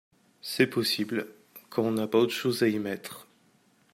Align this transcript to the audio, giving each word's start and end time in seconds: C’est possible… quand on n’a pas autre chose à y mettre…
C’est 0.41 0.65
possible… 0.65 1.27
quand 1.69 1.83
on 1.83 1.91
n’a 1.91 2.07
pas 2.07 2.17
autre 2.17 2.33
chose 2.33 2.63
à 2.63 2.67
y 2.67 2.79
mettre… 2.79 3.27